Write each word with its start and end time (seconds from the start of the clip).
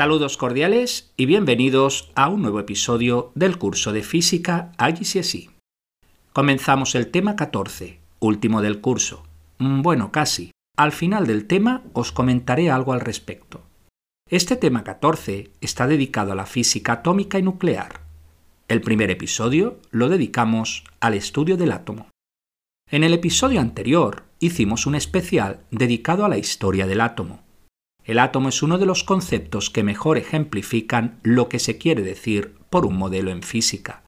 Saludos 0.00 0.38
cordiales 0.38 1.12
y 1.18 1.26
bienvenidos 1.26 2.10
a 2.14 2.30
un 2.30 2.40
nuevo 2.40 2.58
episodio 2.58 3.32
del 3.34 3.58
curso 3.58 3.92
de 3.92 4.02
física 4.02 4.72
IGCSE. 4.78 5.50
Comenzamos 6.32 6.94
el 6.94 7.08
tema 7.08 7.36
14, 7.36 8.00
último 8.18 8.62
del 8.62 8.80
curso. 8.80 9.24
Mm, 9.58 9.82
bueno, 9.82 10.10
casi. 10.10 10.52
Al 10.74 10.92
final 10.92 11.26
del 11.26 11.46
tema 11.46 11.82
os 11.92 12.12
comentaré 12.12 12.70
algo 12.70 12.94
al 12.94 13.00
respecto. 13.00 13.60
Este 14.30 14.56
tema 14.56 14.84
14 14.84 15.50
está 15.60 15.86
dedicado 15.86 16.32
a 16.32 16.34
la 16.34 16.46
física 16.46 16.92
atómica 16.92 17.38
y 17.38 17.42
nuclear. 17.42 18.00
El 18.68 18.80
primer 18.80 19.10
episodio 19.10 19.80
lo 19.90 20.08
dedicamos 20.08 20.84
al 21.00 21.12
estudio 21.12 21.58
del 21.58 21.72
átomo. 21.72 22.08
En 22.90 23.04
el 23.04 23.12
episodio 23.12 23.60
anterior 23.60 24.24
hicimos 24.38 24.86
un 24.86 24.94
especial 24.94 25.60
dedicado 25.70 26.24
a 26.24 26.30
la 26.30 26.38
historia 26.38 26.86
del 26.86 27.02
átomo 27.02 27.49
el 28.04 28.18
átomo 28.18 28.48
es 28.48 28.62
uno 28.62 28.78
de 28.78 28.86
los 28.86 29.04
conceptos 29.04 29.70
que 29.70 29.82
mejor 29.82 30.18
ejemplifican 30.18 31.18
lo 31.22 31.48
que 31.48 31.58
se 31.58 31.78
quiere 31.78 32.02
decir 32.02 32.56
por 32.70 32.86
un 32.86 32.96
modelo 32.96 33.30
en 33.30 33.42
física. 33.42 34.04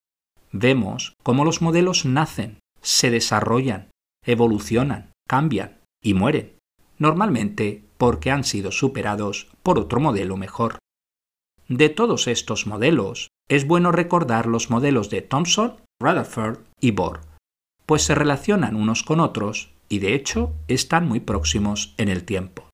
Vemos 0.51 1.15
cómo 1.23 1.45
los 1.45 1.62
modelos 1.62 2.05
nacen, 2.05 2.59
se 2.81 3.11
desarrollan, 3.11 3.91
evolucionan, 4.25 5.13
cambian 5.29 5.79
y 6.03 6.15
mueren, 6.15 6.59
normalmente 6.98 7.85
porque 7.97 8.31
han 8.31 8.45
sido 8.45 8.73
superados 8.73 9.48
por 9.63 9.79
otro 9.79 10.01
modelo 10.01 10.37
mejor. 10.37 10.79
De 11.69 11.89
todos 11.89 12.27
estos 12.27 12.67
modelos, 12.67 13.29
es 13.48 13.67
bueno 13.67 13.93
recordar 13.93 14.47
los 14.47 14.70
modelos 14.70 15.11
de 15.11 15.23
Thomson, 15.23 15.77
Rutherford 16.01 16.59
y 16.81 16.91
Bohr, 16.91 17.20
pues 17.87 18.03
se 18.03 18.15
relacionan 18.15 18.77
unos 18.77 19.03
con 19.03 19.20
otros 19.20 19.73
y 19.89 19.98
de 19.98 20.15
hecho 20.15 20.55
están 20.69 21.07
muy 21.07 21.20
próximos 21.20 21.95
en 21.98 22.09
el 22.09 22.25
tiempo. 22.25 22.69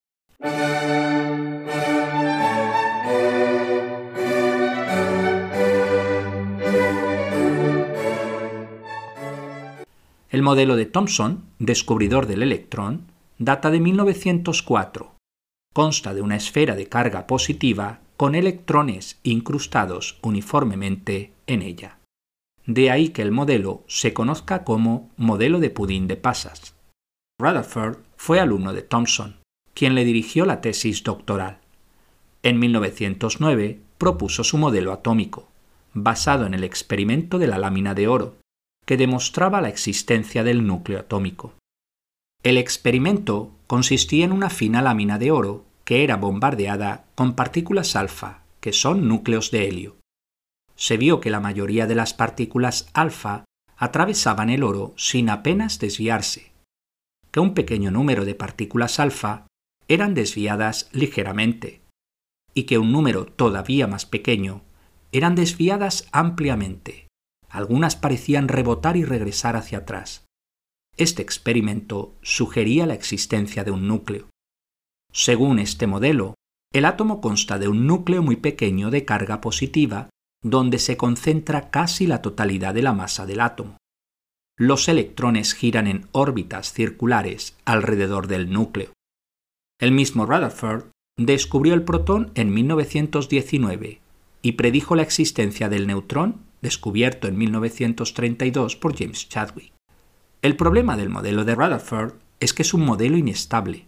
El 10.39 10.45
modelo 10.45 10.77
de 10.77 10.87
Thomson, 10.87 11.43
descubridor 11.59 12.29
del 12.29 12.45
electrón, 12.45 13.07
data 13.39 13.73
de 13.73 13.81
1904. 13.81 15.17
Consta 15.75 16.15
de 16.15 16.23
una 16.23 16.37
esfera 16.37 16.77
de 16.77 16.87
carga 16.87 17.27
positiva 17.27 17.99
con 18.17 18.37
electrones 18.37 19.19
incrustados 19.25 20.17
uniformemente 20.23 21.33
en 21.49 21.63
ella. 21.63 21.99
De 22.67 22.93
ahí 22.93 23.09
que 23.09 23.23
el 23.23 23.33
modelo 23.33 23.83
se 23.89 24.15
conozca 24.15 24.63
como 24.63 25.11
modelo 25.17 25.59
de 25.59 25.71
pudín 25.71 26.07
de 26.07 26.15
pasas. 26.15 26.77
Rutherford 27.41 27.97
fue 28.17 28.39
alumno 28.39 28.73
de 28.73 28.83
Thomson, 28.83 29.39
quien 29.75 29.97
le 29.97 30.05
dirigió 30.05 30.47
la 30.47 30.61
tesis 30.61 31.03
doctoral. 31.03 31.59
En 32.45 32.61
1909 32.61 33.81
propuso 33.99 34.45
su 34.45 34.57
modelo 34.57 34.93
atómico, 34.93 35.49
basado 35.95 36.47
en 36.47 36.55
el 36.55 36.63
experimento 36.63 37.41
de 37.41 37.49
la 37.49 37.59
lámina 37.59 37.93
de 37.95 38.07
oro, 38.07 38.37
que 38.89 38.97
demostraba 38.97 39.61
la 39.61 39.69
existencia 39.69 40.43
del 40.43 40.67
núcleo 40.67 40.99
atómico. 40.99 41.53
El 42.43 42.57
experimento 42.57 43.53
consistía 43.67 44.25
en 44.25 44.33
una 44.33 44.49
fina 44.49 44.81
lámina 44.81 45.19
de 45.19 45.31
oro 45.31 45.67
que 45.85 46.05
era 46.05 46.17
bombardeada 46.17 47.05
con 47.15 47.35
partículas 47.35 47.97
alfa, 47.97 48.45
que 48.61 48.73
son 48.73 49.07
núcleos 49.07 49.51
de 49.51 49.69
helio. 49.69 49.97
Se 50.75 50.97
vio 50.97 51.21
que 51.21 51.29
la 51.29 51.39
mayoría 51.39 51.87
de 51.87 51.97
las 51.97 52.15
partículas 52.15 52.89
alfa 52.95 53.45
atravesaban 53.77 54.49
el 54.49 54.63
oro 54.63 54.95
sin 54.97 55.29
apenas 55.29 55.79
desviarse, 55.79 56.53
que 57.31 57.41
un 57.41 57.53
pequeño 57.53 57.91
número 57.91 58.25
de 58.25 58.37
partículas 58.37 59.01
alfa 59.01 59.49
eran 59.87 60.15
desviadas 60.15 60.89
ligeramente, 60.93 61.83
y 62.55 62.63
que 62.63 62.79
un 62.79 62.91
número 62.91 63.27
todavía 63.27 63.87
más 63.87 64.07
pequeño 64.07 64.63
eran 65.13 65.35
desviadas 65.35 66.09
ampliamente, 66.11 67.08
algunas 67.49 67.97
parecían 67.97 68.49
rebotar 68.49 68.97
y 68.97 69.05
regresar 69.05 69.57
hacia 69.57 69.79
atrás. 69.79 70.25
Este 70.97 71.23
experimento 71.23 72.15
sugería 72.23 72.87
la 72.87 72.95
existencia 72.95 73.65
de 73.65 73.71
un 73.71 73.87
núcleo. 73.87 74.29
Según 75.13 75.59
este 75.59 75.87
modelo, 75.87 76.35
el 76.73 76.85
átomo 76.85 77.21
consta 77.21 77.59
de 77.59 77.69
un 77.69 77.87
núcleo 77.87 78.23
muy 78.23 78.37
pequeño 78.37 78.91
de 78.91 79.05
carga 79.05 79.41
positiva 79.41 80.11
donde 80.43 80.79
se 80.79 80.97
concentra 80.97 81.71
casi 81.71 82.07
la 82.07 82.23
totalidad 82.23 82.75
de 82.75 82.83
la 82.83 82.93
masa 82.93 83.27
del 83.27 83.41
átomo. 83.41 83.79
Los 84.57 84.89
electrones 84.89 85.55
giran 85.55 85.87
en 85.87 86.09
órbitas 86.13 86.73
circulares 86.73 87.57
alrededor 87.65 88.27
del 88.27 88.53
núcleo. 88.53 88.93
El 89.81 89.93
mismo 89.93 90.27
Rutherford 90.27 90.91
descubrió 91.17 91.75
el 91.75 91.85
protón 91.85 92.33
en 92.35 92.53
1919 92.53 94.01
y 94.43 94.53
predijo 94.53 94.97
la 94.97 95.03
existencia 95.03 95.69
del 95.69 95.87
neutrón 95.87 96.48
descubierto 96.63 97.29
en 97.29 97.39
1932 97.39 98.77
por 98.77 98.97
James 98.97 99.29
Chadwick. 99.29 99.73
El 100.43 100.57
problema 100.57 100.97
del 100.97 101.09
modelo 101.09 101.45
de 101.45 101.55
Rutherford 101.55 102.15
es 102.41 102.55
que 102.55 102.63
es 102.63 102.75
un 102.75 102.85
modelo 102.85 103.17
inestable, 103.17 103.87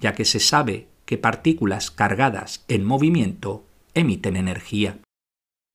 ya 0.00 0.14
que 0.14 0.24
se 0.24 0.40
sabe 0.40 0.88
que 1.04 1.18
partículas 1.18 1.90
cargadas 1.90 2.64
en 2.68 2.84
movimiento 2.84 3.64
emiten 3.94 4.36
energía, 4.36 5.00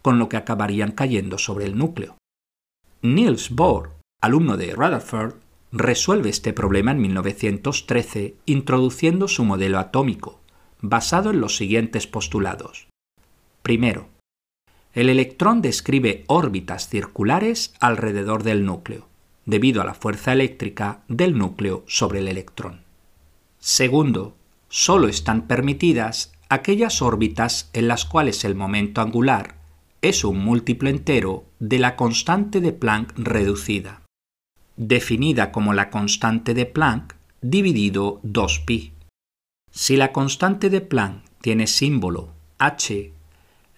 con 0.02 0.20
lo 0.20 0.30
que 0.30 0.38
acabarían 0.38 0.92
cayendo 0.92 1.38
sobre 1.38 1.66
el 1.66 1.78
núcleo. 1.78 2.18
Niels 3.02 3.50
Bohr, 3.50 3.96
alumno 4.22 4.56
de 4.56 4.74
Rutherford, 4.74 5.36
resuelve 5.72 6.30
este 6.30 6.54
problema 6.54 6.92
en 6.92 7.02
1913 7.02 8.36
introduciendo 8.46 9.28
su 9.28 9.44
modelo 9.44 9.80
atómico, 9.80 10.40
basado 10.82 11.32
en 11.32 11.42
los 11.42 11.58
siguientes 11.58 12.08
postulados. 12.08 12.88
Primero, 13.64 14.10
el 14.94 15.10
electrón 15.10 15.62
describe 15.62 16.24
órbitas 16.28 16.88
circulares 16.88 17.74
alrededor 17.80 18.44
del 18.44 18.64
núcleo, 18.64 19.08
debido 19.46 19.82
a 19.82 19.86
la 19.86 19.96
fuerza 19.96 20.34
eléctrica 20.34 21.02
del 21.08 21.38
núcleo 21.38 21.84
sobre 21.88 22.20
el 22.20 22.28
electrón. 22.28 22.82
Segundo, 23.60 24.36
solo 24.70 25.08
están 25.08 25.48
permitidas 25.48 26.34
aquellas 26.50 27.02
órbitas 27.02 27.70
en 27.74 27.88
las 27.88 28.06
cuales 28.06 28.44
el 28.46 28.56
momento 28.56 29.02
angular 29.02 29.56
es 30.02 30.24
un 30.24 30.44
múltiplo 30.44 30.90
entero 30.90 31.46
de 31.60 31.80
la 31.80 31.96
constante 31.96 32.62
de 32.62 32.74
Planck 32.74 33.14
reducida, 33.18 34.02
definida 34.76 35.52
como 35.52 35.74
la 35.74 35.90
constante 35.90 36.54
de 36.54 36.66
Planck 36.66 37.16
dividido 37.42 38.22
2pi. 38.24 38.92
Si 39.72 39.98
la 39.98 40.12
constante 40.12 40.70
de 40.70 40.82
Planck 40.82 41.24
tiene 41.42 41.68
símbolo 41.68 42.34
h 42.60 43.12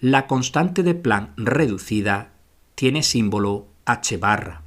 la 0.00 0.26
constante 0.26 0.82
de 0.82 0.94
Planck 0.94 1.30
reducida 1.36 2.32
tiene 2.74 3.02
símbolo 3.02 3.68
h 3.86 4.18
barra. 4.18 4.62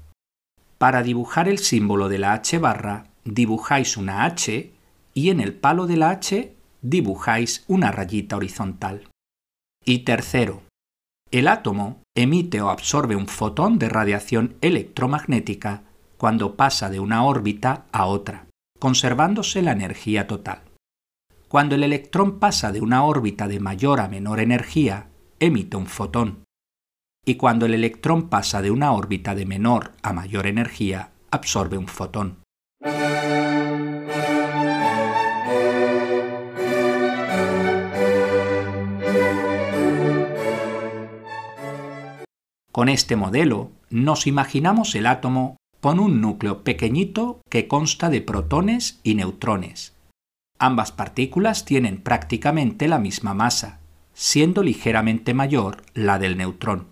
Para 0.79 1.03
dibujar 1.03 1.47
el 1.47 1.59
símbolo 1.59 2.09
de 2.09 2.17
la 2.17 2.33
h 2.33 2.57
barra, 2.57 3.05
dibujáis 3.25 3.95
una 3.95 4.25
h 4.25 4.71
y 5.13 5.29
en 5.29 5.39
el 5.39 5.53
palo 5.53 5.85
de 5.85 5.97
la 5.97 6.09
h 6.09 6.55
dibujáis 6.81 7.63
una 7.67 7.91
rayita 7.91 8.37
horizontal. 8.37 9.07
Y 9.85 9.99
tercero, 9.99 10.63
el 11.29 11.47
átomo 11.47 12.01
emite 12.15 12.61
o 12.61 12.71
absorbe 12.71 13.15
un 13.15 13.27
fotón 13.27 13.77
de 13.77 13.87
radiación 13.87 14.55
electromagnética 14.61 15.83
cuando 16.17 16.55
pasa 16.55 16.89
de 16.89 16.99
una 16.99 17.23
órbita 17.23 17.85
a 17.91 18.07
otra, 18.07 18.47
conservándose 18.79 19.61
la 19.61 19.73
energía 19.73 20.25
total. 20.25 20.63
Cuando 21.47 21.75
el 21.75 21.83
electrón 21.83 22.39
pasa 22.39 22.71
de 22.71 22.81
una 22.81 23.03
órbita 23.03 23.47
de 23.47 23.59
mayor 23.59 23.99
a 23.99 24.07
menor 24.07 24.39
energía 24.39 25.09
emite 25.39 25.77
un 25.77 25.87
fotón. 25.87 26.43
Y 27.25 27.35
cuando 27.35 27.65
el 27.65 27.73
electrón 27.73 28.29
pasa 28.29 28.61
de 28.61 28.71
una 28.71 28.91
órbita 28.91 29.35
de 29.35 29.45
menor 29.45 29.91
a 30.01 30.13
mayor 30.13 30.47
energía, 30.47 31.11
absorbe 31.31 31.77
un 31.77 31.87
fotón. 31.87 32.39
Con 42.71 42.87
este 42.87 43.15
modelo 43.15 43.71
nos 43.89 44.25
imaginamos 44.25 44.95
el 44.95 45.07
átomo 45.07 45.57
con 45.81 45.99
un 45.99 46.21
núcleo 46.21 46.63
pequeñito 46.63 47.41
que 47.49 47.67
consta 47.67 48.09
de 48.09 48.21
protones 48.21 48.99
y 49.03 49.15
neutrones. 49.15 49.95
Ambas 50.59 50.91
partículas 50.91 51.65
tienen 51.65 52.01
prácticamente 52.01 52.87
la 52.87 52.99
misma 52.99 53.33
masa, 53.33 53.79
siendo 54.21 54.63
ligeramente 54.63 55.33
mayor 55.33 55.77
la 55.93 56.19
del 56.19 56.35
neutrón. 56.35 56.87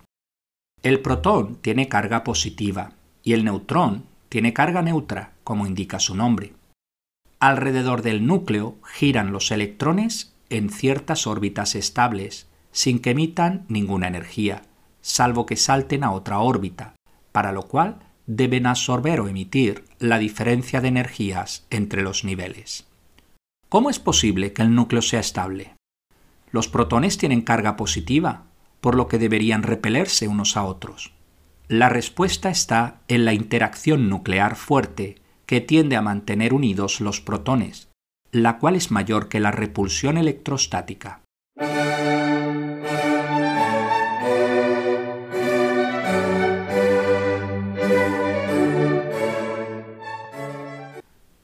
El 0.81 1.01
protón 1.01 1.57
tiene 1.57 1.89
carga 1.89 2.23
positiva 2.23 2.93
y 3.21 3.33
el 3.33 3.43
neutrón 3.43 4.05
tiene 4.29 4.53
carga 4.53 4.81
neutra, 4.81 5.33
como 5.43 5.67
indica 5.67 5.99
su 5.99 6.15
nombre. 6.15 6.53
Alrededor 7.41 8.01
del 8.01 8.25
núcleo 8.25 8.77
giran 8.85 9.33
los 9.33 9.51
electrones 9.51 10.35
en 10.49 10.69
ciertas 10.69 11.27
órbitas 11.27 11.75
estables, 11.75 12.47
sin 12.71 12.99
que 12.99 13.09
emitan 13.09 13.65
ninguna 13.67 14.07
energía, 14.07 14.61
salvo 15.01 15.45
que 15.45 15.57
salten 15.57 16.05
a 16.05 16.13
otra 16.13 16.39
órbita, 16.39 16.95
para 17.33 17.51
lo 17.51 17.63
cual 17.63 17.99
deben 18.25 18.65
absorber 18.65 19.19
o 19.19 19.27
emitir 19.27 19.83
la 19.99 20.17
diferencia 20.17 20.79
de 20.79 20.87
energías 20.87 21.67
entre 21.71 22.03
los 22.03 22.23
niveles. 22.23 22.87
¿Cómo 23.67 23.89
es 23.89 23.99
posible 23.99 24.53
que 24.53 24.61
el 24.61 24.73
núcleo 24.73 25.01
sea 25.01 25.19
estable? 25.19 25.76
Los 26.51 26.67
protones 26.67 27.17
tienen 27.17 27.41
carga 27.41 27.75
positiva, 27.75 28.43
por 28.81 28.95
lo 28.95 29.07
que 29.07 29.17
deberían 29.17 29.63
repelerse 29.63 30.27
unos 30.27 30.55
a 30.55 30.63
otros. 30.63 31.13
La 31.67 31.89
respuesta 31.89 32.49
está 32.49 33.01
en 33.07 33.25
la 33.25 33.33
interacción 33.33 34.09
nuclear 34.09 34.55
fuerte 34.55 35.15
que 35.45 35.59
tiende 35.59 35.95
a 35.95 36.01
mantener 36.01 36.53
unidos 36.53 37.01
los 37.01 37.19
protones, 37.19 37.89
la 38.31 38.57
cual 38.59 38.75
es 38.75 38.91
mayor 38.91 39.27
que 39.27 39.39
la 39.39 39.51
repulsión 39.51 40.17
electrostática. 40.17 41.21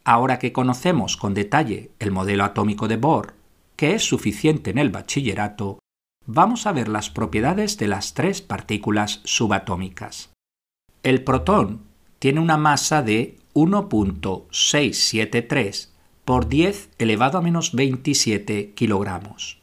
Ahora 0.05 0.37
que 0.37 0.51
conocemos 0.51 1.15
con 1.15 1.33
detalle 1.33 1.91
el 1.99 2.11
modelo 2.11 2.43
atómico 2.43 2.89
de 2.89 2.97
Bohr, 2.97 3.33
que 3.75 3.95
es 3.95 4.03
suficiente 4.03 4.71
en 4.71 4.77
el 4.77 4.89
bachillerato, 4.89 5.79
vamos 6.25 6.67
a 6.67 6.71
ver 6.71 6.87
las 6.87 7.09
propiedades 7.09 7.77
de 7.77 7.87
las 7.87 8.13
tres 8.13 8.41
partículas 8.41 9.19
subatómicas. 9.23 10.29
El 11.03 11.23
protón 11.23 11.81
tiene 12.19 12.39
una 12.39 12.57
masa 12.57 13.01
de 13.01 13.39
1.673 13.53 15.89
por 16.25 16.47
10 16.47 16.89
elevado 16.97 17.37
a 17.37 17.41
menos 17.41 17.73
27 17.73 18.73
kilogramos 18.73 19.59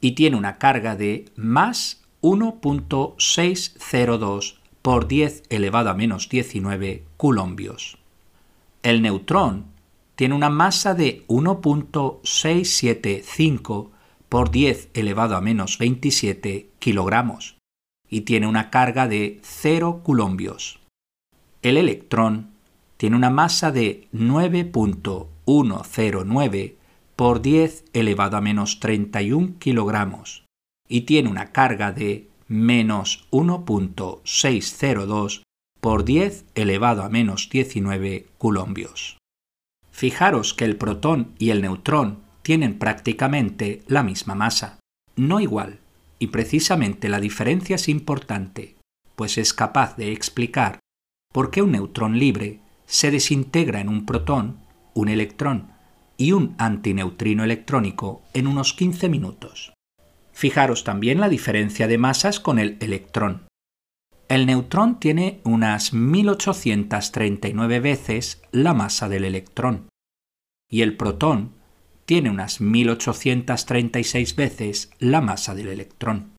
y 0.00 0.12
tiene 0.12 0.36
una 0.36 0.58
carga 0.58 0.96
de 0.96 1.26
más 1.36 2.02
1.602 2.22 4.56
por 4.82 5.06
10 5.08 5.42
elevado 5.48 5.90
a 5.90 5.94
menos 5.94 6.28
19 6.28 7.04
coulombios. 7.16 7.98
El 8.82 9.00
neutrón 9.02 9.73
tiene 10.16 10.34
una 10.34 10.50
masa 10.50 10.94
de 10.94 11.24
1.675 11.28 13.90
por 14.28 14.50
10 14.50 14.90
elevado 14.94 15.36
a 15.36 15.40
menos 15.40 15.78
27 15.78 16.68
kilogramos 16.78 17.56
y 18.08 18.22
tiene 18.22 18.46
una 18.46 18.70
carga 18.70 19.06
de 19.08 19.40
0 19.42 20.02
coulombios. 20.04 20.78
El 21.62 21.76
electrón 21.76 22.50
tiene 22.96 23.16
una 23.16 23.30
masa 23.30 23.72
de 23.72 24.06
9.109 24.12 26.74
por 27.16 27.42
10 27.42 27.84
elevado 27.92 28.36
a 28.36 28.40
menos 28.40 28.78
31 28.80 29.58
kilogramos 29.58 30.44
y 30.88 31.02
tiene 31.02 31.28
una 31.28 31.52
carga 31.52 31.92
de 31.92 32.28
menos 32.48 33.28
1.602 33.30 35.42
por 35.80 36.04
10 36.04 36.46
elevado 36.54 37.02
a 37.02 37.08
menos 37.08 37.48
19 37.50 38.26
coulombios. 38.38 39.18
Fijaros 39.94 40.54
que 40.54 40.64
el 40.64 40.74
protón 40.74 41.36
y 41.38 41.50
el 41.50 41.62
neutrón 41.62 42.18
tienen 42.42 42.80
prácticamente 42.80 43.84
la 43.86 44.02
misma 44.02 44.34
masa, 44.34 44.80
no 45.14 45.38
igual, 45.38 45.78
y 46.18 46.26
precisamente 46.26 47.08
la 47.08 47.20
diferencia 47.20 47.76
es 47.76 47.88
importante, 47.88 48.74
pues 49.14 49.38
es 49.38 49.54
capaz 49.54 49.96
de 49.96 50.10
explicar 50.10 50.80
por 51.32 51.52
qué 51.52 51.62
un 51.62 51.70
neutrón 51.70 52.18
libre 52.18 52.58
se 52.86 53.12
desintegra 53.12 53.80
en 53.80 53.88
un 53.88 54.04
protón, 54.04 54.56
un 54.94 55.08
electrón 55.08 55.70
y 56.16 56.32
un 56.32 56.56
antineutrino 56.58 57.44
electrónico 57.44 58.20
en 58.34 58.48
unos 58.48 58.74
15 58.74 59.08
minutos. 59.08 59.74
Fijaros 60.32 60.82
también 60.82 61.20
la 61.20 61.28
diferencia 61.28 61.86
de 61.86 61.98
masas 61.98 62.40
con 62.40 62.58
el 62.58 62.78
electrón. 62.80 63.46
El 64.28 64.46
neutrón 64.46 64.98
tiene 65.00 65.40
unas 65.44 65.92
1839 65.92 67.80
veces 67.80 68.42
la 68.52 68.72
masa 68.72 69.08
del 69.08 69.24
electrón 69.24 69.88
y 70.70 70.80
el 70.82 70.96
protón 70.96 71.52
tiene 72.06 72.30
unas 72.30 72.60
1836 72.60 74.36
veces 74.36 74.90
la 74.98 75.20
masa 75.20 75.54
del 75.54 75.68
electrón. 75.68 76.32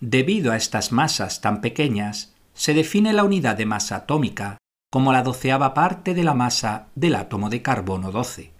Debido 0.00 0.52
a 0.52 0.56
estas 0.56 0.90
masas 0.90 1.42
tan 1.42 1.60
pequeñas, 1.60 2.34
se 2.54 2.72
define 2.72 3.12
la 3.12 3.24
unidad 3.24 3.56
de 3.56 3.66
masa 3.66 3.96
atómica 3.96 4.57
como 4.90 5.12
la 5.12 5.22
doceava 5.22 5.74
parte 5.74 6.14
de 6.14 6.24
la 6.24 6.32
masa 6.34 6.88
del 6.94 7.14
átomo 7.14 7.50
de 7.50 7.60
carbono 7.62 8.10
12. 8.10 8.52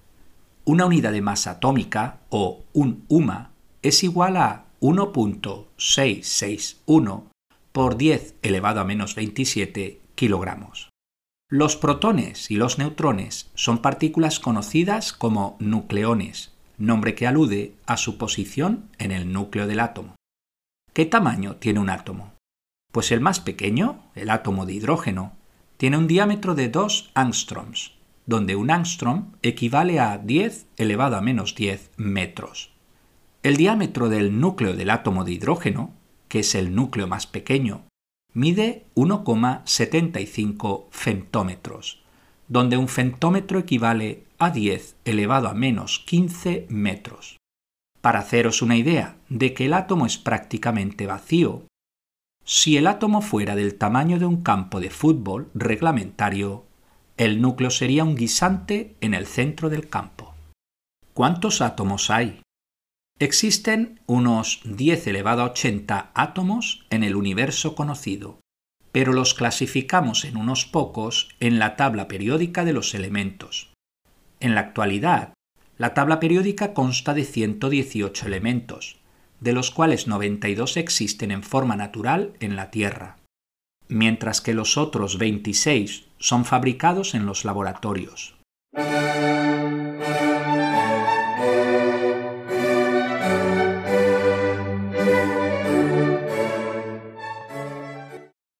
Una 0.65 0.85
unidad 0.85 1.13
de 1.13 1.23
masa 1.23 1.53
atómica, 1.53 2.19
o 2.29 2.65
un 2.75 3.07
UMA, 3.09 3.53
es 3.83 4.05
igual 4.05 4.37
a 4.37 4.67
1.661 4.81 7.25
por 7.73 7.97
10 7.97 8.35
elevado 8.43 8.81
a 8.81 8.85
menos 8.85 9.15
27 9.15 10.03
kilogramos. 10.15 10.91
Los 11.51 11.77
protones 11.77 12.51
y 12.51 12.57
los 12.57 12.79
neutrones 12.79 13.51
son 13.55 13.79
partículas 13.79 14.39
conocidas 14.39 15.15
como 15.15 15.57
nucleones, 15.61 16.53
nombre 16.77 17.15
que 17.15 17.27
alude 17.27 17.75
a 17.87 17.97
su 17.97 18.19
posición 18.19 18.91
en 18.99 19.13
el 19.13 19.33
núcleo 19.33 19.67
del 19.67 19.81
átomo. 19.81 20.15
¿Qué 20.93 21.07
tamaño 21.07 21.57
tiene 21.57 21.81
un 21.81 21.89
átomo? 21.89 22.35
Pues 22.93 23.13
el 23.13 23.23
más 23.23 23.41
pequeño, 23.41 24.03
el 24.15 24.29
átomo 24.29 24.67
de 24.67 24.75
hidrógeno, 24.75 25.38
tiene 25.79 25.97
un 25.97 26.09
diámetro 26.09 26.55
de 26.55 26.69
2 26.69 27.13
angstroms, 27.15 27.93
donde 28.27 28.57
un 28.57 28.71
angstrom 28.71 29.33
equivale 29.43 30.01
a 30.01 30.19
10 30.19 30.67
elevado 30.77 31.17
a 31.17 31.23
menos 31.23 31.55
10 31.55 31.93
metros. 31.97 32.73
El 33.43 33.57
diámetro 33.57 34.09
del 34.09 34.39
núcleo 34.41 34.75
del 34.75 34.91
átomo 34.91 35.25
de 35.25 35.33
hidrógeno, 35.33 35.95
que 36.29 36.41
es 36.41 36.55
el 36.57 36.75
núcleo 36.75 37.07
más 37.07 37.29
pequeño, 37.29 37.87
mide 38.35 38.87
1,75 38.97 40.87
femtómetros, 40.91 42.03
donde 42.49 42.77
un 42.77 42.89
femtómetro 42.89 43.61
equivale 43.61 44.25
a 44.39 44.51
10 44.51 44.97
elevado 45.05 45.49
a 45.49 45.55
menos 45.55 46.01
15 46.01 46.67
metros. 46.69 47.37
Para 48.01 48.19
haceros 48.19 48.63
una 48.63 48.77
idea 48.77 49.17
de 49.29 49.55
que 49.55 49.67
el 49.67 49.75
átomo 49.75 50.06
es 50.06 50.19
prácticamente 50.19 51.06
vacío, 51.06 51.63
si 52.50 52.78
el 52.78 52.86
átomo 52.86 53.20
fuera 53.20 53.56
del 53.56 53.74
tamaño 53.74 54.19
de 54.19 54.24
un 54.24 54.43
campo 54.43 54.81
de 54.81 54.88
fútbol 54.88 55.50
reglamentario, 55.52 56.64
el 57.19 57.43
núcleo 57.43 57.69
sería 57.69 58.05
un 58.05 58.17
guisante 58.17 58.96
en 59.02 59.12
el 59.12 59.26
centro 59.26 59.69
del 59.69 59.90
campo. 59.90 60.34
¿Cuántos 61.12 61.60
átomos 61.60 62.08
hay? 62.08 62.40
Existen 63.19 64.00
unos 64.06 64.62
10 64.64 65.08
elevado 65.08 65.43
a 65.43 65.50
80 65.50 66.10
átomos 66.14 66.86
en 66.88 67.05
el 67.05 67.17
universo 67.17 67.74
conocido, 67.74 68.40
pero 68.93 69.12
los 69.12 69.34
clasificamos 69.34 70.24
en 70.24 70.38
unos 70.38 70.64
pocos 70.64 71.28
en 71.40 71.58
la 71.58 71.76
tabla 71.76 72.08
periódica 72.08 72.64
de 72.64 72.72
los 72.72 72.94
elementos. 72.94 73.74
En 74.40 74.55
la 74.55 74.62
actualidad, 74.62 75.34
la 75.76 75.93
tabla 75.93 76.19
periódica 76.19 76.72
consta 76.72 77.12
de 77.12 77.24
118 77.24 78.26
elementos, 78.26 78.98
de 79.41 79.53
los 79.53 79.71
cuales 79.71 80.07
92 80.07 80.77
existen 80.77 81.31
en 81.31 81.43
forma 81.43 81.77
natural 81.77 82.33
en 82.41 82.57
la 82.57 82.71
Tierra, 82.71 83.17
mientras 83.89 84.41
que 84.41 84.55
los 84.55 84.77
otros 84.77 85.19
26 85.19 86.07
son 86.19 86.45
fabricados 86.45 87.15
en 87.15 87.27
los 87.27 87.45
laboratorios. 87.45 88.37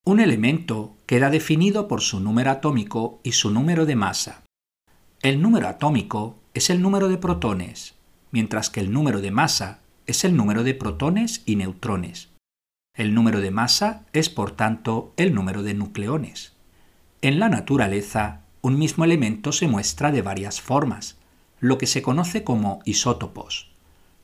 Un 0.05 0.21
elemento 0.21 0.97
queda 1.05 1.29
definido 1.29 1.87
por 1.87 2.01
su 2.01 2.19
número 2.21 2.51
atómico 2.51 3.21
y 3.23 3.33
su 3.33 3.51
número 3.51 3.85
de 3.85 3.95
masa. 3.95 4.43
El 5.21 5.43
número 5.43 5.69
atómico 5.69 6.39
es 6.55 6.71
el 6.71 6.81
número 6.81 7.09
de 7.09 7.19
protones, 7.19 7.95
mientras 8.31 8.71
que 8.71 8.81
el 8.81 8.91
número 8.91 9.21
de 9.21 9.31
masa 9.31 9.81
es 10.09 10.25
el 10.25 10.35
número 10.37 10.65
de 10.65 10.75
protones 10.75 11.43
y 11.45 11.55
neutrones. 11.57 12.31
El 12.97 13.15
número 13.15 13.41
de 13.41 13.53
masa 13.53 14.07
es, 14.13 14.31
por 14.31 14.51
tanto, 14.51 15.13
el 15.17 15.35
número 15.35 15.63
de 15.63 15.75
nucleones. 15.75 16.55
En 17.21 17.39
la 17.39 17.49
naturaleza, 17.49 18.41
un 18.63 18.79
mismo 18.79 19.05
elemento 19.05 19.53
se 19.53 19.69
muestra 19.69 20.11
de 20.11 20.23
varias 20.23 20.61
formas, 20.61 21.19
lo 21.61 21.77
que 21.77 21.87
se 21.87 22.03
conoce 22.03 22.43
como 22.43 22.81
isótopos. 22.87 23.71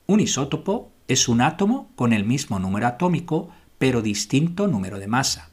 Un 0.07 0.19
isótopo 0.19 0.91
es 1.07 1.29
un 1.29 1.39
átomo 1.39 1.89
con 1.95 2.13
el 2.13 2.25
mismo 2.25 2.59
número 2.59 2.87
atómico 2.87 3.49
pero 3.77 4.01
distinto 4.01 4.67
número 4.67 4.97
de 4.97 5.07
masa. 5.07 5.49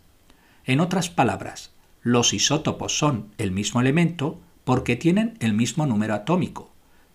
En 0.65 0.81
otras 0.81 1.11
palabras, 1.11 1.73
los 2.01 2.33
isótopos 2.33 2.97
son 2.97 3.29
el 3.37 3.51
mismo 3.51 3.81
elemento 3.81 4.41
porque 4.65 4.97
tienen 4.97 5.37
el 5.41 5.53
mismo 5.53 5.87
número 5.87 6.15
atómico, 6.15 6.72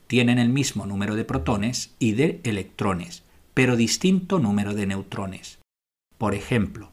tienen 0.08 0.40
el 0.40 0.50
mismo 0.50 0.86
número 0.86 1.16
de 1.16 1.26
protones 1.26 1.94
y 2.00 2.14
de 2.14 2.42
electrones, 2.44 3.24
pero 3.54 3.76
distinto 3.76 4.40
número 4.40 4.74
de 4.74 4.88
neutrones. 4.88 5.60
Por 6.18 6.34
ejemplo, 6.34 6.92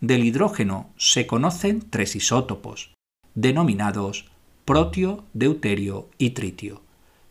del 0.00 0.24
hidrógeno 0.24 0.90
se 0.96 1.26
conocen 1.26 1.82
tres 1.88 2.14
isótopos, 2.16 2.92
denominados 3.34 4.26
protio, 4.64 5.24
deuterio 5.32 6.10
y 6.18 6.30
tritio. 6.30 6.82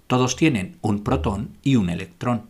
Todos 0.07 0.35
tienen 0.35 0.77
un 0.81 1.03
protón 1.03 1.51
y 1.61 1.75
un 1.75 1.91
electrón. 1.91 2.49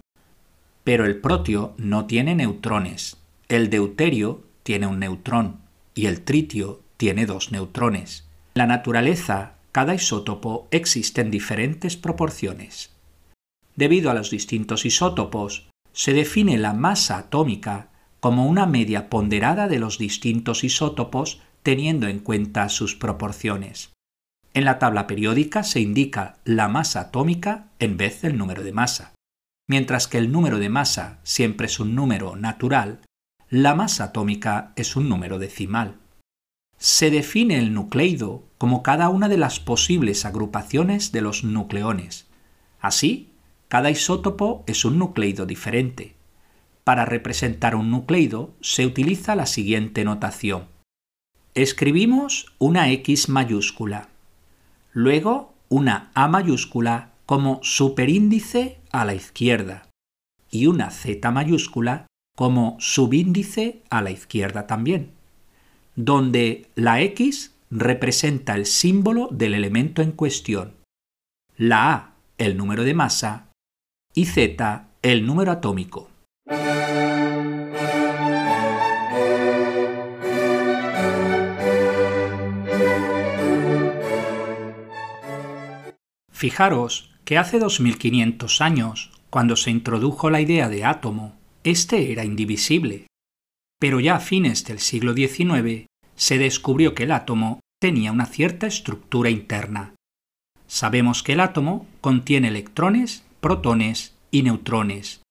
Pero 0.86 1.06
el 1.06 1.20
protio 1.20 1.74
no 1.78 2.06
tiene 2.06 2.36
neutrones, 2.36 3.18
el 3.50 3.70
deuterio 3.70 4.46
tiene 4.64 4.88
un 4.88 5.00
neutrón 5.00 5.60
y 5.94 6.06
el 6.06 6.22
tritio 6.22 6.82
tiene 6.96 7.26
dos 7.26 7.52
neutrones. 7.52 8.30
La 8.54 8.66
naturaleza, 8.66 9.57
cada 9.78 9.94
isótopo 9.94 10.68
existe 10.72 11.22
en 11.22 11.30
diferentes 11.30 11.98
proporciones. 11.98 12.96
Debido 13.76 14.10
a 14.10 14.16
los 14.16 14.32
distintos 14.32 14.88
isótopos, 14.88 15.70
se 15.94 16.14
define 16.14 16.58
la 16.58 16.74
masa 16.74 17.20
atómica 17.20 17.92
como 18.20 18.48
una 18.48 18.66
media 18.66 19.08
ponderada 19.08 19.68
de 19.68 19.78
los 19.78 20.00
distintos 20.00 20.64
isótopos 20.64 21.44
teniendo 21.62 22.08
en 22.08 22.18
cuenta 22.18 22.70
sus 22.70 22.96
proporciones. 22.96 23.94
En 24.56 24.66
la 24.66 24.80
tabla 24.80 25.06
periódica 25.06 25.62
se 25.62 25.80
indica 25.80 26.40
la 26.44 26.70
masa 26.70 27.02
atómica 27.02 27.68
en 27.78 27.98
vez 27.98 28.24
del 28.24 28.36
número 28.36 28.64
de 28.64 28.74
masa. 28.74 29.14
Mientras 29.70 30.08
que 30.08 30.18
el 30.18 30.32
número 30.32 30.58
de 30.58 30.70
masa 30.70 31.20
siempre 31.22 31.68
es 31.68 31.80
un 31.80 31.94
número 31.94 32.36
natural, 32.36 33.02
la 33.52 33.76
masa 33.76 34.06
atómica 34.06 34.74
es 34.76 34.96
un 34.96 35.08
número 35.08 35.38
decimal. 35.38 36.00
Se 36.78 37.10
define 37.10 37.58
el 37.58 37.74
nucleido 37.74 38.44
como 38.58 38.84
cada 38.84 39.10
una 39.10 39.30
de 39.30 39.38
las 39.38 39.60
posibles 39.60 40.26
agrupaciones 40.26 41.12
de 41.12 41.22
los 41.22 41.44
nucleones. 41.44 42.28
Así, 42.80 43.32
cada 43.68 43.90
isótopo 43.90 44.64
es 44.68 44.86
un 44.86 45.00
nucleido 45.00 45.46
diferente. 45.46 46.16
Para 46.84 47.06
representar 47.06 47.76
un 47.76 47.90
nucleido 47.90 48.54
se 48.62 48.86
utiliza 48.86 49.36
la 49.36 49.46
siguiente 49.46 50.06
notación. 50.06 50.68
Escribimos 51.56 52.54
una 52.60 52.92
X 52.92 53.30
mayúscula, 53.30 54.10
luego 54.94 55.56
una 55.70 56.12
A 56.14 56.28
mayúscula 56.28 57.14
como 57.26 57.60
superíndice 57.64 58.80
a 58.92 59.04
la 59.04 59.16
izquierda 59.16 59.90
y 60.52 60.68
una 60.68 60.92
Z 60.92 61.30
mayúscula 61.32 62.06
como 62.36 62.78
subíndice 62.80 63.82
a 63.90 64.02
la 64.04 64.12
izquierda 64.12 64.68
también, 64.68 65.17
donde 65.98 66.70
la 66.76 67.02
X 67.02 67.56
representa 67.72 68.56
el 68.56 68.68
símbolo 68.68 69.28
del 69.32 69.56
elemento 69.56 70.02
en 70.04 70.12
cuestión, 70.12 70.76
la 71.58 71.92
A 71.92 72.14
el 72.38 72.56
número 72.56 72.84
de 72.84 72.94
masa 72.94 73.50
y 74.14 74.26
Z 74.26 74.88
el 75.02 75.26
número 75.26 75.52
atómico. 75.52 76.10
Fijaros 86.32 87.10
que 87.26 87.40
hace 87.40 87.58
2500 87.58 88.62
años, 88.62 89.12
cuando 89.32 89.56
se 89.56 89.72
introdujo 89.72 90.30
la 90.30 90.42
idea 90.42 90.70
de 90.70 90.86
átomo, 90.86 91.36
este 91.64 92.12
era 92.12 92.24
indivisible. 92.24 93.08
Pero 93.80 94.00
ya 94.00 94.16
a 94.16 94.20
fines 94.20 94.66
del 94.66 94.80
siglo 94.80 95.14
XIX 95.14 95.86
se 96.16 96.38
descubrió 96.38 96.96
que 96.96 97.04
el 97.04 97.12
átomo 97.12 97.60
tenía 97.80 98.12
una 98.12 98.26
cierta 98.26 98.66
estructura 98.68 99.30
interna. 99.30 99.94
Sabemos 100.66 101.24
que 101.24 101.34
el 101.34 101.40
átomo 101.40 101.86
contiene 102.02 102.48
electrones, 102.48 103.24
protones 103.40 104.16
y 104.32 104.44
neutrones. 104.44 105.22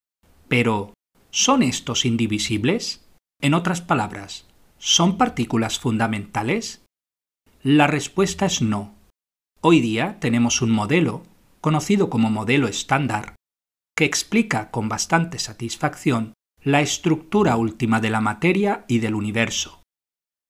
Pero, 0.49 0.95
¿son 1.31 1.63
estos 1.63 2.05
indivisibles? 2.05 3.05
En 3.43 3.53
otras 3.53 3.83
palabras, 3.83 4.47
¿son 4.79 5.19
partículas 5.19 5.79
fundamentales? 5.79 6.85
La 7.63 7.87
respuesta 7.87 8.47
es 8.47 8.63
no. 8.63 8.95
Hoy 9.61 9.81
día 9.81 10.19
tenemos 10.21 10.63
un 10.63 10.71
modelo, 10.71 11.25
conocido 11.61 12.09
como 12.09 12.31
modelo 12.31 12.69
estándar, 12.69 13.35
que 13.97 14.05
explica 14.05 14.71
con 14.71 14.89
bastante 14.89 15.39
satisfacción 15.39 16.35
la 16.67 16.81
estructura 16.81 17.57
última 17.57 18.01
de 18.01 18.11
la 18.11 18.21
materia 18.21 18.85
y 18.89 18.99
del 18.99 19.15
universo. 19.15 19.85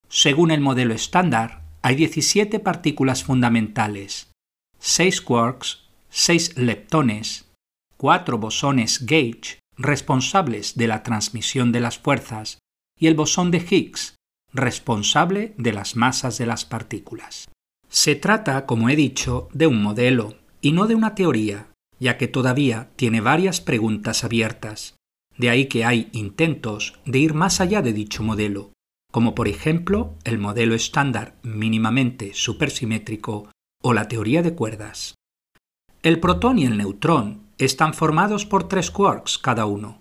Según 0.09 0.51
el 0.51 0.63
modelo 0.63 0.95
estándar, 0.95 1.63
hay 1.83 1.95
17 1.95 2.59
partículas 2.59 3.23
fundamentales, 3.23 4.33
6 4.79 5.21
quarks, 5.21 5.91
6 6.09 6.57
leptones, 6.57 7.53
4 7.99 8.39
bosones 8.39 9.05
gauge 9.05 9.59
responsables 9.77 10.79
de 10.79 10.89
la 10.89 11.03
transmisión 11.03 11.71
de 11.71 11.81
las 11.81 11.99
fuerzas 11.99 12.61
y 12.99 13.09
el 13.09 13.15
bosón 13.15 13.51
de 13.51 13.59
Higgs, 13.59 14.15
responsable 14.55 15.53
de 15.59 15.75
las 15.75 15.97
masas 15.97 16.39
de 16.39 16.47
las 16.47 16.65
partículas. 16.65 17.51
Se 17.91 18.15
trata, 18.15 18.65
como 18.65 18.89
he 18.89 18.97
dicho, 18.97 19.51
de 19.53 19.67
un 19.67 19.83
modelo 19.83 20.39
y 20.63 20.73
no 20.73 20.87
de 20.87 20.95
una 20.95 21.15
teoría, 21.15 21.67
ya 22.01 22.17
que 22.17 22.27
todavía 22.27 22.89
tiene 22.97 23.21
varias 23.21 23.61
preguntas 23.61 24.25
abiertas. 24.25 24.97
De 25.39 25.51
ahí 25.51 25.67
que 25.67 25.85
hay 25.85 26.09
intentos 26.13 26.99
de 27.05 27.19
ir 27.19 27.35
más 27.35 27.61
allá 27.61 27.83
de 27.83 27.93
dicho 27.93 28.23
modelo, 28.23 28.73
como 29.13 29.35
por 29.35 29.49
ejemplo 29.49 30.15
el 30.25 30.39
modelo 30.39 30.75
estándar 30.75 31.35
mínimamente 31.43 32.33
supersimétrico 32.35 33.49
o 33.83 33.93
la 33.93 34.09
teoría 34.09 34.43
de 34.43 34.55
cuerdas. 34.55 35.15
El 36.03 36.21
protón 36.21 36.59
y 36.59 36.65
el 36.65 36.77
neutrón 36.77 37.43
están 37.59 37.95
formados 37.95 38.47
por 38.47 38.69
tres 38.69 38.91
quarks 38.91 39.39
cada 39.39 39.67
uno. 39.67 39.99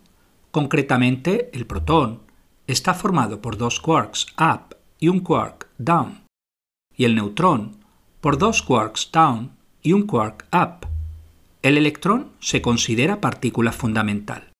Concretamente, 0.51 1.49
el 1.53 1.65
protón 1.65 2.21
está 2.67 2.93
formado 2.93 3.41
por 3.41 3.57
dos 3.57 3.79
quarks 3.79 4.27
up 4.39 4.75
y 4.99 5.07
un 5.09 5.19
quark 5.19 5.69
down, 5.77 6.23
y 6.95 7.05
el 7.05 7.15
neutrón 7.15 7.77
por 8.21 8.37
dos 8.37 8.61
quarks 8.61 9.09
down 9.11 9.51
y 9.81 9.93
un 9.93 10.03
quark 10.03 10.47
up. 10.53 10.87
El 11.61 11.77
electrón 11.77 12.31
se 12.39 12.61
considera 12.61 13.21
partícula 13.21 13.71
fundamental. 13.71 14.51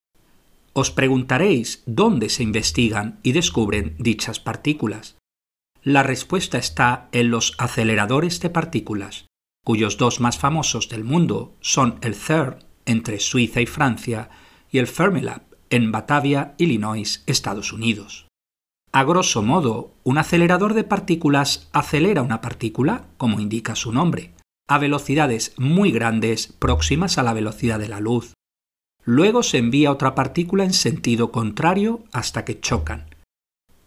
Os 0.78 0.92
preguntaréis 0.92 1.84
dónde 1.86 2.28
se 2.28 2.44
investigan 2.44 3.22
y 3.24 3.32
descubren 3.32 3.96
dichas 3.98 4.42
partículas. 4.42 5.16
La 5.84 6.04
respuesta 6.04 6.58
está 6.58 7.08
en 7.14 7.32
los 7.32 7.54
aceleradores 7.58 8.42
de 8.42 8.50
partículas, 8.50 9.26
cuyos 9.64 9.98
dos 9.98 10.20
más 10.20 10.38
famosos 10.38 10.90
del 10.90 11.06
mundo 11.06 11.56
son 11.62 11.98
el 12.02 12.14
CERN 12.14 12.58
entre 12.86 13.22
Suiza 13.22 13.62
y 13.62 13.66
Francia 13.68 14.30
y 14.70 14.80
el 14.80 14.88
Fermilab 14.88 15.44
en 15.70 15.94
Batavia, 15.94 16.56
Illinois, 16.58 17.24
Estados 17.26 17.72
Unidos. 17.72 18.28
A 18.92 19.06
grosso 19.06 19.42
modo, 19.42 19.94
un 20.04 20.18
acelerador 20.18 20.74
de 20.74 20.84
partículas 20.84 21.70
acelera 21.72 22.22
una 22.22 22.42
partícula, 22.42 23.06
como 23.16 23.40
indica 23.40 23.76
su 23.76 23.94
nombre, 23.94 24.34
a 24.68 24.78
velocidades 24.78 25.54
muy 25.58 25.92
grandes 25.92 26.48
próximas 26.48 27.18
a 27.18 27.24
la 27.24 27.34
velocidad 27.34 27.80
de 27.80 27.88
la 27.88 28.02
luz. 28.02 28.35
Luego 29.06 29.44
se 29.44 29.60
envía 29.60 29.92
otra 29.92 30.16
partícula 30.16 30.64
en 30.64 30.74
sentido 30.74 31.32
contrario 31.32 32.04
hasta 32.12 32.44
que 32.44 32.60
chocan. 32.60 33.06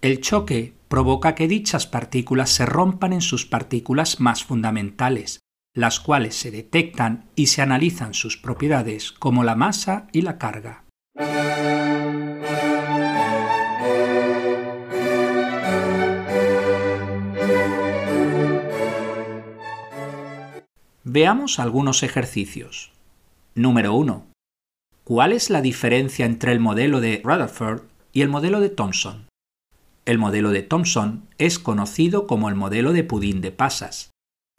El 0.01 0.21
choque 0.21 0.75
provoca 0.87 1.35
que 1.35 1.49
dichas 1.49 1.89
partículas 1.89 2.51
se 2.51 2.65
rompan 2.65 3.13
en 3.13 3.21
sus 3.21 3.45
partículas 3.45 4.21
más 4.21 4.45
fundamentales, 4.45 5.41
las 5.75 5.99
cuales 5.99 6.37
se 6.37 6.53
detectan 6.53 7.25
y 7.35 7.49
se 7.49 7.63
analizan 7.63 8.15
sus 8.15 8.37
propiedades 8.37 9.11
como 9.11 9.43
la 9.43 9.57
masa 9.57 10.07
y 10.13 10.23
la 10.23 10.39
carga. 10.39 10.85
Veamos 21.03 21.59
algunos 21.59 22.05
ejercicios. 22.05 22.93
Número 23.57 23.95
1. 23.95 24.28
¿Cuál 25.09 25.33
es 25.33 25.49
la 25.49 25.62
diferencia 25.62 26.27
entre 26.27 26.53
el 26.53 26.61
modelo 26.61 27.00
de 27.00 27.23
Rutherford 27.25 27.81
y 28.12 28.21
el 28.21 28.29
modelo 28.29 28.61
de 28.61 28.69
Thomson? 28.69 29.25
El 30.05 30.19
modelo 30.19 30.50
de 30.50 30.61
Thomson 30.61 31.27
es 31.38 31.59
conocido 31.59 32.27
como 32.27 32.50
el 32.50 32.55
modelo 32.55 32.93
de 32.93 33.05
pudín 33.05 33.41
de 33.41 33.50
pasas. 33.50 34.11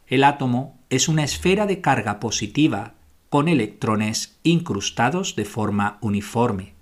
El 0.07 0.23
átomo 0.23 0.79
es 0.89 1.07
una 1.07 1.23
esfera 1.23 1.67
de 1.67 1.81
carga 1.81 2.19
positiva 2.19 2.95
con 3.29 3.47
electrones 3.47 4.39
incrustados 4.41 5.35
de 5.35 5.45
forma 5.45 5.99
uniforme. 6.01 6.73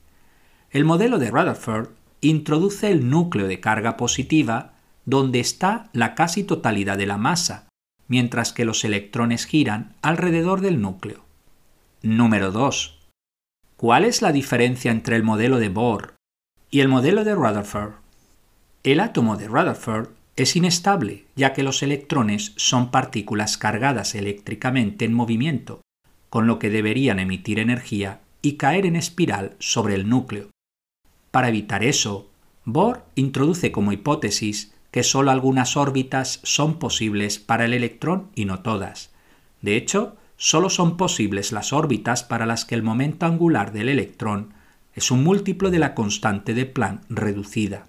El 0.71 0.86
modelo 0.86 1.19
de 1.19 1.29
Rutherford 1.29 1.89
introduce 2.21 2.89
el 2.89 3.09
núcleo 3.09 3.50
de 3.50 3.59
carga 3.59 3.97
positiva 3.97 4.75
donde 5.03 5.41
está 5.41 5.89
la 5.91 6.15
casi 6.15 6.45
totalidad 6.45 6.97
de 6.97 7.05
la 7.05 7.17
masa 7.17 7.67
mientras 8.07 8.53
que 8.53 8.63
los 8.63 8.86
electrones 8.86 9.45
giran 9.45 9.93
alrededor 10.01 10.62
del 10.62 10.79
núcleo. 10.79 11.25
Número 12.01 12.53
2. 12.53 12.96
¿Cuál 13.77 14.05
es 14.05 14.24
la 14.24 14.31
diferencia 14.31 14.89
entre 14.89 15.15
el 15.15 15.22
modelo 15.22 15.60
de 15.60 15.69
Bohr 15.69 16.15
y 16.72 16.79
el 16.79 16.88
modelo 16.88 17.24
de 17.24 17.36
Rutherford? 17.36 17.91
El 18.81 19.00
átomo 19.00 19.38
de 19.38 19.48
Rutherford 19.48 20.10
es 20.36 20.55
inestable, 20.55 21.25
ya 21.36 21.53
que 21.53 21.62
los 21.62 21.84
electrones 21.84 22.53
son 22.55 22.89
partículas 22.89 23.55
cargadas 23.60 24.15
eléctricamente 24.15 25.05
en 25.05 25.13
movimiento, 25.13 25.81
con 26.31 26.48
lo 26.48 26.57
que 26.57 26.72
deberían 26.72 27.19
emitir 27.19 27.60
energía 27.60 28.22
y 28.41 28.53
caer 28.53 28.88
en 28.88 28.96
espiral 28.96 29.55
sobre 29.60 29.93
el 29.93 30.10
núcleo. 30.10 30.50
Para 31.29 31.50
evitar 31.50 31.84
eso, 31.84 32.31
Bohr 32.65 33.05
introduce 33.13 33.72
como 33.72 33.91
hipótesis 33.91 34.74
que 34.89 35.03
solo 35.03 35.29
algunas 35.29 35.77
órbitas 35.77 36.39
son 36.41 36.79
posibles 36.79 37.38
para 37.38 37.65
el 37.65 37.75
electrón 37.75 38.31
y 38.34 38.46
no 38.46 38.63
todas. 38.63 39.12
De 39.62 39.75
hecho, 39.75 40.17
solo 40.38 40.70
son 40.70 40.98
posibles 40.98 41.51
las 41.51 41.74
órbitas 41.74 42.24
para 42.24 42.46
las 42.46 42.63
que 42.63 42.75
el 42.75 42.84
momento 42.84 43.25
angular 43.25 43.74
del 43.74 43.89
electrón 43.89 44.53
es 44.94 45.12
un 45.12 45.24
múltiplo 45.24 45.70
de 45.70 45.79
la 45.79 45.94
constante 45.94 46.53
de 46.53 46.65
Planck 46.65 47.01
reducida. 47.10 47.88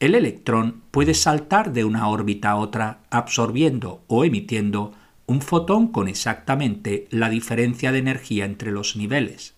el 0.00 0.14
electrón 0.14 0.82
puede 0.90 1.14
saltar 1.14 1.72
de 1.72 1.84
una 1.84 2.08
órbita 2.08 2.50
a 2.50 2.56
otra 2.56 3.00
absorbiendo 3.10 4.04
o 4.06 4.24
emitiendo 4.24 4.92
un 5.26 5.40
fotón 5.40 5.88
con 5.88 6.08
exactamente 6.08 7.06
la 7.10 7.30
diferencia 7.30 7.90
de 7.92 7.98
energía 7.98 8.44
entre 8.44 8.70
los 8.70 8.96
niveles. 8.96 9.54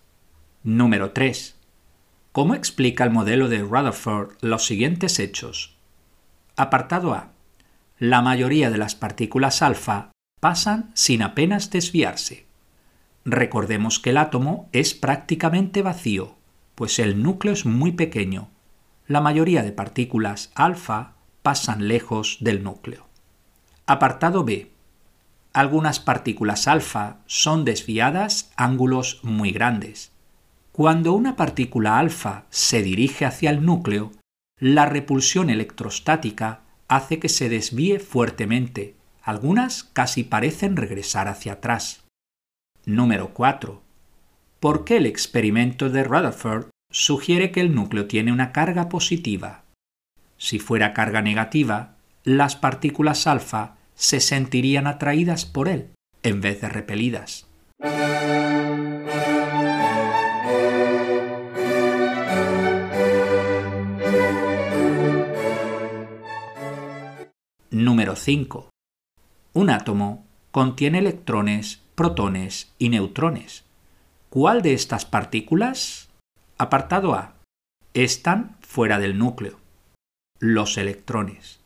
Número 0.62 1.10
3. 1.10 1.56
¿Cómo 2.30 2.54
explica 2.54 3.02
el 3.02 3.10
modelo 3.10 3.48
de 3.48 3.62
Rutherford 3.62 4.36
los 4.40 4.66
siguientes 4.66 5.18
hechos? 5.18 5.76
Apartado 6.54 7.14
A. 7.14 7.32
La 7.98 8.22
mayoría 8.22 8.70
de 8.70 8.78
las 8.78 8.94
partículas 8.94 9.62
alfa 9.62 10.12
pasan 10.46 10.92
sin 10.94 11.22
apenas 11.22 11.70
desviarse. 11.70 12.46
Recordemos 13.24 13.98
que 13.98 14.10
el 14.10 14.16
átomo 14.16 14.68
es 14.70 14.94
prácticamente 14.94 15.82
vacío, 15.82 16.36
pues 16.76 17.00
el 17.00 17.20
núcleo 17.20 17.52
es 17.52 17.66
muy 17.66 17.90
pequeño. 17.90 18.48
La 19.08 19.20
mayoría 19.20 19.64
de 19.64 19.72
partículas 19.72 20.52
alfa 20.54 21.14
pasan 21.42 21.88
lejos 21.88 22.36
del 22.38 22.62
núcleo. 22.62 23.08
Apartado 23.86 24.44
B. 24.44 24.70
Algunas 25.52 25.98
partículas 25.98 26.68
alfa 26.68 27.16
son 27.26 27.64
desviadas 27.64 28.52
ángulos 28.54 29.18
muy 29.24 29.50
grandes. 29.50 30.12
Cuando 30.70 31.12
una 31.12 31.34
partícula 31.34 31.98
alfa 31.98 32.44
se 32.50 32.84
dirige 32.84 33.24
hacia 33.24 33.50
el 33.50 33.64
núcleo, 33.64 34.12
la 34.60 34.86
repulsión 34.86 35.50
electrostática 35.50 36.60
hace 36.86 37.18
que 37.18 37.28
se 37.28 37.48
desvíe 37.48 37.98
fuertemente. 37.98 38.95
Algunas 39.26 39.82
casi 39.82 40.22
parecen 40.22 40.76
regresar 40.76 41.26
hacia 41.26 41.54
atrás. 41.54 42.04
Número 42.84 43.34
4. 43.34 43.82
¿Por 44.60 44.84
qué 44.84 44.98
el 44.98 45.06
experimento 45.06 45.90
de 45.90 46.04
Rutherford 46.04 46.66
sugiere 46.92 47.50
que 47.50 47.60
el 47.60 47.74
núcleo 47.74 48.06
tiene 48.06 48.30
una 48.30 48.52
carga 48.52 48.88
positiva? 48.88 49.64
Si 50.38 50.60
fuera 50.60 50.94
carga 50.94 51.22
negativa, 51.22 51.96
las 52.22 52.54
partículas 52.54 53.26
alfa 53.26 53.74
se 53.96 54.20
sentirían 54.20 54.86
atraídas 54.86 55.44
por 55.44 55.66
él 55.66 55.90
en 56.22 56.40
vez 56.40 56.60
de 56.60 56.68
repelidas. 56.68 57.48
Número 67.72 68.14
5. 68.14 68.70
Un 69.56 69.70
átomo 69.70 70.26
contiene 70.50 70.98
electrones, 70.98 71.80
protones 71.94 72.74
y 72.78 72.90
neutrones. 72.90 73.64
¿Cuál 74.28 74.60
de 74.60 74.74
estas 74.74 75.06
partículas? 75.06 76.10
Apartado 76.58 77.14
A. 77.14 77.36
Están 77.94 78.58
fuera 78.60 78.98
del 78.98 79.16
núcleo. 79.16 79.58
Los 80.40 80.76
electrones. 80.76 81.58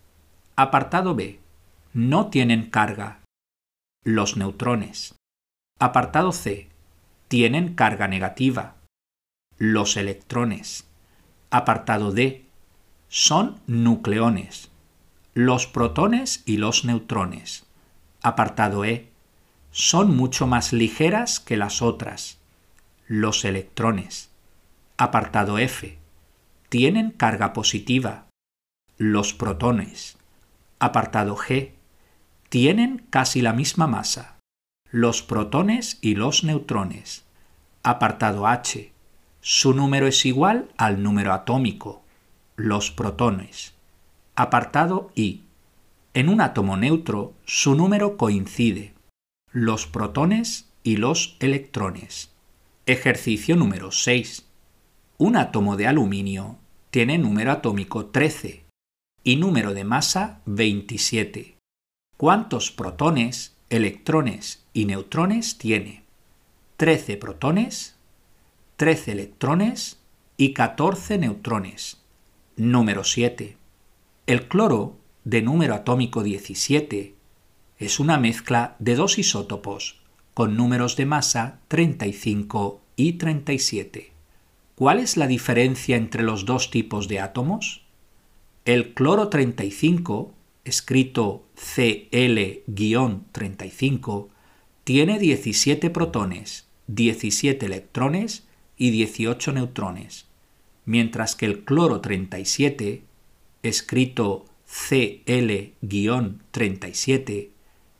Apartado 0.55 1.17
B 1.17 1.41
no 1.93 2.31
tienen 2.31 2.71
carga. 2.71 3.23
Los 4.05 4.37
neutrones. 4.37 5.17
Apartado 5.81 6.31
C. 6.31 6.69
Tienen 7.27 7.75
carga 7.75 8.07
negativa. 8.07 8.77
Los 9.59 9.97
electrones. 9.97 10.87
Apartado 11.51 12.13
D. 12.13 12.47
Son 13.09 13.59
nucleones. 13.67 14.71
Los 15.35 15.67
protones 15.67 16.45
y 16.47 16.59
los 16.59 16.85
neutrones. 16.85 17.67
Apartado 18.23 18.85
E. 18.85 19.09
Son 19.71 20.17
mucho 20.17 20.47
más 20.47 20.73
ligeras 20.73 21.41
que 21.41 21.57
las 21.57 21.83
otras. 21.83 22.39
Los 23.07 23.45
electrones. 23.45 24.31
Apartado 24.97 25.59
F. 25.59 25.99
Tienen 26.69 27.11
carga 27.11 27.53
positiva. 27.53 28.27
Los 28.99 29.33
protones. 29.33 30.19
Apartado 30.79 31.37
G 31.37 31.73
tienen 32.51 33.07
casi 33.11 33.43
la 33.43 33.53
misma 33.53 33.87
masa, 33.87 34.37
los 34.91 35.23
protones 35.23 35.99
y 36.01 36.17
los 36.17 36.43
neutrones. 36.43 37.25
Apartado 37.85 38.49
H. 38.49 38.93
Su 39.41 39.73
número 39.73 40.09
es 40.09 40.27
igual 40.27 40.69
al 40.77 41.01
número 41.01 41.33
atómico, 41.33 42.03
los 42.57 42.91
protones. 42.91 43.75
Apartado 44.35 45.13
I. 45.15 45.45
En 46.15 46.29
un 46.29 46.41
átomo 46.41 46.77
neutro, 46.77 47.35
su 47.45 47.75
número 47.75 48.17
coincide, 48.17 48.95
los 49.53 49.87
protones 49.87 50.69
y 50.83 50.97
los 50.97 51.37
electrones. 51.41 52.31
Ejercicio 52.87 53.57
número 53.57 53.93
6. 53.93 54.47
Un 55.19 55.37
átomo 55.37 55.77
de 55.77 55.87
aluminio 55.87 56.59
tiene 56.91 57.19
número 57.19 57.53
atómico 57.53 58.07
13 58.07 58.65
y 59.23 59.37
número 59.37 59.75
de 59.75 59.85
masa 59.85 60.41
27 60.47 61.61
cuántos 62.21 62.71
protones, 62.71 63.57
electrones 63.71 64.63
y 64.75 64.85
neutrones 64.85 65.57
tiene. 65.57 66.05
13 66.77 67.17
protones, 67.17 67.97
13 68.77 69.13
electrones 69.13 69.99
y 70.37 70.53
14 70.53 71.17
neutrones. 71.17 71.97
Número 72.57 73.05
7. 73.05 73.57
El 74.27 74.49
cloro, 74.49 74.99
de 75.25 75.43
número 75.43 75.75
atómico 75.75 76.23
17, 76.23 77.15
es 77.79 78.01
una 78.01 78.19
mezcla 78.19 78.77
de 78.79 78.95
dos 78.95 79.19
isótopos 79.19 80.01
con 80.35 80.57
números 80.57 80.97
de 80.97 81.07
masa 81.07 81.61
35 81.69 82.81
y 82.97 83.15
37. 83.15 84.13
¿Cuál 84.75 84.99
es 84.99 85.17
la 85.17 85.27
diferencia 85.27 85.97
entre 85.97 86.23
los 86.23 86.47
dos 86.47 86.71
tipos 86.71 87.09
de 87.09 87.21
átomos? 87.21 87.83
El 88.65 88.95
cloro 88.95 89.29
35 89.29 90.35
escrito 90.65 91.45
Cl-35, 91.57 94.29
tiene 94.85 95.19
17 95.19 95.91
protones, 95.91 96.69
17 96.87 97.67
electrones 97.67 98.47
y 98.77 98.91
18 98.91 99.53
neutrones, 99.53 100.27
mientras 100.85 101.35
que 101.37 101.47
el 101.47 101.65
cloro 101.65 102.01
37, 102.01 103.03
escrito 103.63 104.47
Cl-37, 104.71 107.51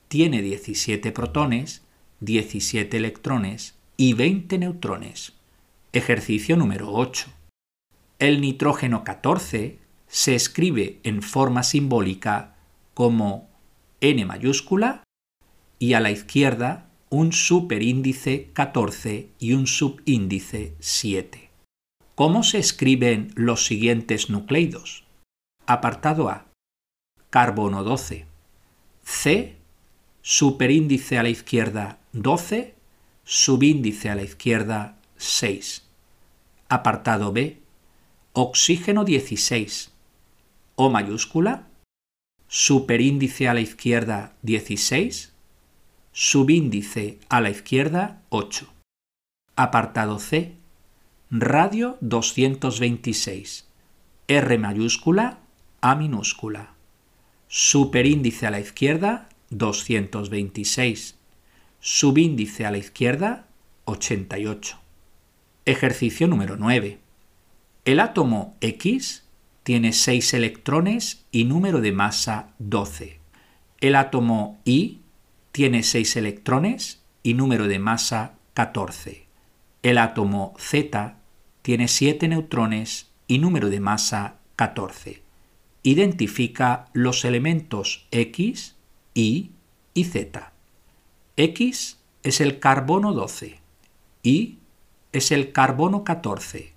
tiene 0.07 0.43
17 0.43 1.13
protones, 1.13 1.83
17 2.21 2.97
electrones 2.97 3.75
y 3.97 4.15
20 4.15 4.59
neutrones. 4.59 5.33
Ejercicio 5.93 6.57
número 6.57 6.93
8. 6.93 7.27
El 8.21 8.41
nitrógeno 8.41 9.03
14 9.03 9.81
se 10.07 10.37
escribe 10.37 11.01
en 11.03 11.23
forma 11.23 11.65
simbólica 11.65 12.55
como 12.95 13.51
n 14.01 14.25
mayúscula 14.25 15.03
y 15.79 15.93
a 15.95 16.01
la 16.01 16.11
izquierda 16.11 16.91
un 17.09 17.33
superíndice 17.33 18.51
14 18.53 19.31
y 19.41 19.55
un 19.55 19.67
subíndice 19.67 20.77
7. 20.79 21.51
¿Cómo 22.15 22.45
se 22.45 22.59
escriben 22.59 23.33
los 23.35 23.67
siguientes 23.67 24.31
nucleidos? 24.31 25.05
Apartado 25.67 26.29
A. 26.29 26.50
Carbono 27.31 27.85
12. 27.85 28.27
C. 29.05 29.57
Superíndice 30.21 31.17
a 31.17 31.23
la 31.23 31.29
izquierda 31.29 31.99
12. 32.13 32.75
Subíndice 33.23 34.11
a 34.11 34.17
la 34.17 34.23
izquierda 34.23 34.97
6. 35.17 35.85
Apartado 36.69 37.33
B. 37.33 37.61
Oxígeno 38.33 39.05
16. 39.05 39.93
O 40.75 40.91
mayúscula, 40.91 41.69
superíndice 42.49 43.49
a 43.49 43.55
la 43.55 43.61
izquierda 43.61 44.33
16, 44.43 45.33
subíndice 46.11 47.21
a 47.29 47.41
la 47.41 47.51
izquierda 47.51 48.23
8. 48.31 48.67
Apartado 49.55 50.19
C, 50.19 50.57
radio 51.31 51.97
226, 52.01 53.69
R 54.27 54.59
mayúscula, 54.59 55.39
A 55.81 55.95
minúscula. 55.95 56.80
Superíndice 57.53 58.47
a 58.47 58.53
la 58.53 58.61
izquierda 58.61 59.29
226, 59.51 61.17
subíndice 61.81 62.65
a 62.65 62.71
la 62.71 62.79
izquierda 62.79 63.49
88. 63.87 64.79
Ejercicio 65.65 66.29
número 66.29 66.57
9. 66.57 67.01
El 67.85 67.99
átomo 67.99 68.55
X 68.61 69.25
tiene 69.65 69.93
6 69.93 70.35
electrones 70.35 71.25
y 71.33 71.43
número 71.43 71.81
de 71.81 71.91
masa 71.91 72.55
12. 72.61 73.19
El 73.81 73.97
átomo 73.97 74.61
I 74.65 75.01
tiene 75.51 75.83
6 75.83 76.19
electrones 76.19 77.03
y 77.25 77.35
número 77.35 77.67
de 77.67 77.81
masa 77.81 78.35
14. 78.55 79.27
El 79.83 79.99
átomo 79.99 80.55
Z 80.57 81.17
tiene 81.63 81.89
7 81.89 82.29
neutrones 82.29 83.11
y 83.27 83.39
número 83.39 83.71
de 83.71 83.81
masa 83.81 84.37
14. 84.55 85.30
Identifica 85.83 86.87
los 86.93 87.25
elementos 87.25 88.07
X, 88.11 88.77
Y 89.15 89.53
y 89.95 90.05
Z. 90.05 90.53
X 91.37 91.99
es 92.23 92.41
el 92.41 92.59
carbono 92.59 93.13
12, 93.13 93.59
Y 94.23 94.59
es 95.13 95.33
el 95.33 95.53
carbono 95.53 96.05
14 96.05 96.73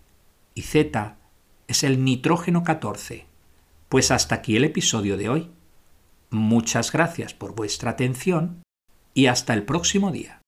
y 0.56 0.62
Z 0.62 1.18
es 1.68 1.84
el 1.84 2.04
nitrógeno 2.04 2.64
14. 2.64 3.26
Pues 3.90 4.12
hasta 4.12 4.36
aquí 4.36 4.56
el 4.56 4.64
episodio 4.66 5.18
de 5.18 5.30
hoy. 5.30 5.50
Muchas 6.30 6.92
gracias 6.92 7.34
por 7.34 7.56
vuestra 7.56 7.92
atención 7.92 8.64
y 9.14 9.28
hasta 9.28 9.54
el 9.54 9.64
próximo 9.64 10.12
día. 10.12 10.43